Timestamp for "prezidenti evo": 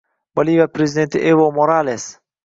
0.77-1.45